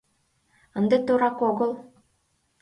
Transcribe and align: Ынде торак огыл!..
Ынде 0.77 0.97
торак 1.05 1.37
огыл!.. 1.49 1.71